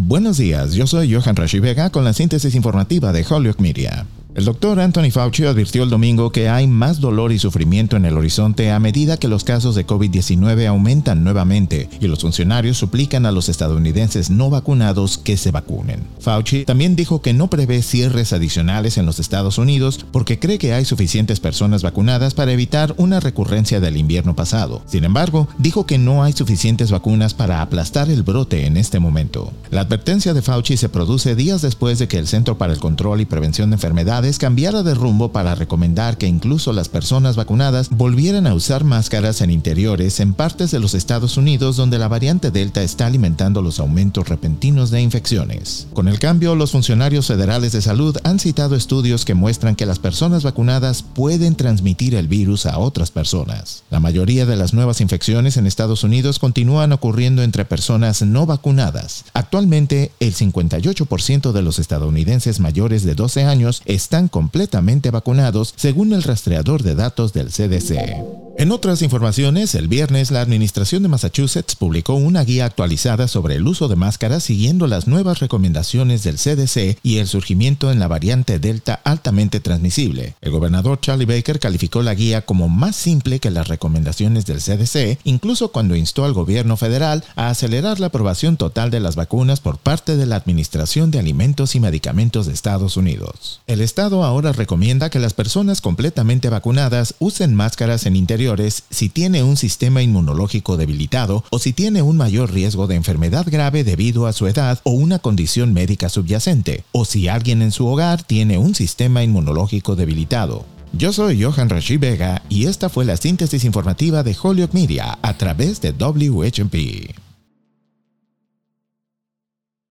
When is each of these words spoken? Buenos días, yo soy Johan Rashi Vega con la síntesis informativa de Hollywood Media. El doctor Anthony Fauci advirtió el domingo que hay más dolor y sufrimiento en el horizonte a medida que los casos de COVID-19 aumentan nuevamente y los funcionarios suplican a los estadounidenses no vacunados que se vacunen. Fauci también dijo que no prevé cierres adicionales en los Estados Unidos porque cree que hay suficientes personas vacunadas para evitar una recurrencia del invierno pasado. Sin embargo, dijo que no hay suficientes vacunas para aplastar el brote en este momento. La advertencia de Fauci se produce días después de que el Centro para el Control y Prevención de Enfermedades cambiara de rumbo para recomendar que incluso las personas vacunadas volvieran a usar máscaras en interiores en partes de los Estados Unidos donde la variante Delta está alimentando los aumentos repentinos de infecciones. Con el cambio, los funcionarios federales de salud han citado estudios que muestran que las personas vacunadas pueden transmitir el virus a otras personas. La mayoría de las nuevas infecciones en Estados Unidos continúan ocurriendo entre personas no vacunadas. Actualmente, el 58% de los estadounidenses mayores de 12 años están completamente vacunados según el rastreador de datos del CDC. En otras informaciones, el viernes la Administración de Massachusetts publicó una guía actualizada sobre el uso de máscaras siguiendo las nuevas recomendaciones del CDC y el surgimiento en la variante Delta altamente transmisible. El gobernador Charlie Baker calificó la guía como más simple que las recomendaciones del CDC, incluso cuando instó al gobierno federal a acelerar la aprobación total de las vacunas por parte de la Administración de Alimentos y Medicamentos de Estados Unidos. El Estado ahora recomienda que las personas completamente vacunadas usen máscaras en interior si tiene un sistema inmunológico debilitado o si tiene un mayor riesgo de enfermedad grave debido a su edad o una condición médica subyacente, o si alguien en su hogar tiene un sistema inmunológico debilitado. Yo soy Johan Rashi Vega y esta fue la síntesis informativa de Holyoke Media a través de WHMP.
Buenos 0.00 0.38
días, 0.38 0.74
yo 0.74 0.86
soy 0.86 1.12
Johan 1.12 1.34
Rashi 1.34 1.58
Vega 1.58 1.90
con 1.90 2.04
la 2.04 2.12
síntesis 2.12 2.54
informativa 2.54 3.12
de 3.12 3.26
Hollywood 3.28 3.58
Media. 3.58 4.06
El 4.38 4.44
doctor 4.44 4.78
Anthony 4.78 5.10
Fauci 5.10 5.46
advirtió 5.46 5.82
el 5.82 5.90
domingo 5.90 6.30
que 6.30 6.48
hay 6.48 6.68
más 6.68 7.00
dolor 7.00 7.32
y 7.32 7.40
sufrimiento 7.40 7.96
en 7.96 8.04
el 8.04 8.16
horizonte 8.16 8.70
a 8.70 8.78
medida 8.78 9.16
que 9.16 9.26
los 9.26 9.42
casos 9.42 9.74
de 9.74 9.84
COVID-19 9.84 10.68
aumentan 10.68 11.24
nuevamente 11.24 11.88
y 12.00 12.06
los 12.06 12.20
funcionarios 12.20 12.78
suplican 12.78 13.26
a 13.26 13.32
los 13.32 13.48
estadounidenses 13.48 14.30
no 14.30 14.48
vacunados 14.48 15.18
que 15.18 15.36
se 15.36 15.50
vacunen. 15.50 16.04
Fauci 16.20 16.64
también 16.64 16.94
dijo 16.94 17.20
que 17.20 17.32
no 17.32 17.50
prevé 17.50 17.82
cierres 17.82 18.32
adicionales 18.32 18.96
en 18.96 19.06
los 19.06 19.18
Estados 19.18 19.58
Unidos 19.58 20.06
porque 20.12 20.38
cree 20.38 20.58
que 20.58 20.72
hay 20.72 20.84
suficientes 20.84 21.40
personas 21.40 21.82
vacunadas 21.82 22.34
para 22.34 22.52
evitar 22.52 22.94
una 22.96 23.18
recurrencia 23.18 23.80
del 23.80 23.96
invierno 23.96 24.36
pasado. 24.36 24.82
Sin 24.86 25.02
embargo, 25.02 25.48
dijo 25.58 25.84
que 25.84 25.98
no 25.98 26.22
hay 26.22 26.32
suficientes 26.32 26.92
vacunas 26.92 27.34
para 27.34 27.60
aplastar 27.60 28.08
el 28.08 28.22
brote 28.22 28.66
en 28.66 28.76
este 28.76 29.00
momento. 29.00 29.52
La 29.72 29.80
advertencia 29.80 30.32
de 30.32 30.42
Fauci 30.42 30.76
se 30.76 30.88
produce 30.88 31.34
días 31.34 31.60
después 31.60 31.98
de 31.98 32.06
que 32.06 32.18
el 32.18 32.28
Centro 32.28 32.56
para 32.56 32.72
el 32.72 32.78
Control 32.78 33.20
y 33.20 33.24
Prevención 33.24 33.70
de 33.70 33.74
Enfermedades 33.74 34.27
cambiara 34.36 34.82
de 34.82 34.92
rumbo 34.92 35.32
para 35.32 35.54
recomendar 35.54 36.18
que 36.18 36.26
incluso 36.26 36.74
las 36.74 36.90
personas 36.90 37.36
vacunadas 37.36 37.88
volvieran 37.88 38.46
a 38.46 38.52
usar 38.52 38.84
máscaras 38.84 39.40
en 39.40 39.50
interiores 39.50 40.20
en 40.20 40.34
partes 40.34 40.70
de 40.70 40.80
los 40.80 40.92
Estados 40.92 41.38
Unidos 41.38 41.76
donde 41.76 41.98
la 41.98 42.08
variante 42.08 42.50
Delta 42.50 42.82
está 42.82 43.06
alimentando 43.06 43.62
los 43.62 43.80
aumentos 43.80 44.28
repentinos 44.28 44.90
de 44.90 45.00
infecciones. 45.00 45.86
Con 45.94 46.08
el 46.08 46.18
cambio, 46.18 46.54
los 46.54 46.72
funcionarios 46.72 47.28
federales 47.28 47.72
de 47.72 47.80
salud 47.80 48.16
han 48.24 48.40
citado 48.40 48.74
estudios 48.74 49.24
que 49.24 49.34
muestran 49.34 49.76
que 49.76 49.86
las 49.86 50.00
personas 50.00 50.42
vacunadas 50.42 51.02
pueden 51.02 51.54
transmitir 51.54 52.14
el 52.14 52.28
virus 52.28 52.66
a 52.66 52.78
otras 52.78 53.10
personas. 53.10 53.84
La 53.90 54.00
mayoría 54.00 54.44
de 54.44 54.56
las 54.56 54.74
nuevas 54.74 55.00
infecciones 55.00 55.56
en 55.56 55.66
Estados 55.66 56.02
Unidos 56.02 56.38
continúan 56.38 56.92
ocurriendo 56.92 57.42
entre 57.42 57.64
personas 57.64 58.22
no 58.22 58.46
vacunadas. 58.46 59.24
Actualmente, 59.32 60.10
el 60.18 60.34
58% 60.34 61.52
de 61.52 61.62
los 61.62 61.78
estadounidenses 61.78 62.58
mayores 62.58 63.04
de 63.04 63.14
12 63.14 63.44
años 63.44 63.82
están 63.84 64.17
completamente 64.26 65.12
vacunados 65.12 65.72
según 65.76 66.12
el 66.12 66.24
rastreador 66.24 66.82
de 66.82 66.96
datos 66.96 67.32
del 67.32 67.50
CDC. 67.50 68.37
En 68.60 68.72
otras 68.72 69.02
informaciones, 69.02 69.76
el 69.76 69.86
viernes 69.86 70.32
la 70.32 70.40
Administración 70.40 71.04
de 71.04 71.08
Massachusetts 71.08 71.76
publicó 71.76 72.14
una 72.14 72.42
guía 72.42 72.64
actualizada 72.64 73.28
sobre 73.28 73.54
el 73.54 73.68
uso 73.68 73.86
de 73.86 73.94
máscaras 73.94 74.42
siguiendo 74.42 74.88
las 74.88 75.06
nuevas 75.06 75.38
recomendaciones 75.38 76.24
del 76.24 76.38
CDC 76.38 76.98
y 77.04 77.18
el 77.18 77.28
surgimiento 77.28 77.92
en 77.92 78.00
la 78.00 78.08
variante 78.08 78.58
Delta 78.58 79.00
altamente 79.04 79.60
transmisible. 79.60 80.34
El 80.40 80.50
gobernador 80.50 81.00
Charlie 81.00 81.24
Baker 81.24 81.60
calificó 81.60 82.02
la 82.02 82.16
guía 82.16 82.44
como 82.44 82.68
más 82.68 82.96
simple 82.96 83.38
que 83.38 83.52
las 83.52 83.68
recomendaciones 83.68 84.44
del 84.44 84.58
CDC, 84.58 85.20
incluso 85.22 85.70
cuando 85.70 85.94
instó 85.94 86.24
al 86.24 86.32
gobierno 86.32 86.76
federal 86.76 87.22
a 87.36 87.50
acelerar 87.50 88.00
la 88.00 88.08
aprobación 88.08 88.56
total 88.56 88.90
de 88.90 88.98
las 88.98 89.14
vacunas 89.14 89.60
por 89.60 89.78
parte 89.78 90.16
de 90.16 90.26
la 90.26 90.34
Administración 90.34 91.12
de 91.12 91.20
Alimentos 91.20 91.76
y 91.76 91.80
Medicamentos 91.80 92.46
de 92.46 92.54
Estados 92.54 92.96
Unidos. 92.96 93.60
El 93.68 93.80
Estado 93.80 94.24
ahora 94.24 94.50
recomienda 94.50 95.10
que 95.10 95.20
las 95.20 95.32
personas 95.32 95.80
completamente 95.80 96.48
vacunadas 96.48 97.14
usen 97.20 97.54
máscaras 97.54 98.04
en 98.04 98.16
interior 98.16 98.47
si 98.90 99.08
tiene 99.08 99.42
un 99.42 99.56
sistema 99.56 100.02
inmunológico 100.02 100.76
debilitado 100.76 101.44
o 101.50 101.58
si 101.58 101.72
tiene 101.72 102.02
un 102.02 102.16
mayor 102.16 102.52
riesgo 102.52 102.86
de 102.86 102.94
enfermedad 102.94 103.46
grave 103.50 103.84
debido 103.84 104.26
a 104.26 104.32
su 104.32 104.46
edad 104.46 104.80
o 104.84 104.90
una 104.90 105.18
condición 105.18 105.72
médica 105.72 106.08
subyacente, 106.08 106.84
o 106.92 107.04
si 107.04 107.28
alguien 107.28 107.62
en 107.62 107.72
su 107.72 107.86
hogar 107.86 108.22
tiene 108.22 108.58
un 108.58 108.74
sistema 108.74 109.22
inmunológico 109.22 109.96
debilitado. 109.96 110.64
Yo 110.92 111.12
soy 111.12 111.42
Johan 111.42 111.68
Rashi 111.68 111.98
Vega 111.98 112.42
y 112.48 112.64
esta 112.66 112.88
fue 112.88 113.04
la 113.04 113.16
síntesis 113.16 113.64
informativa 113.64 114.22
de 114.22 114.36
Holyoke 114.40 114.74
Media 114.74 115.18
a 115.20 115.36
través 115.36 115.80
de 115.80 115.92
WHMP. 115.92 117.27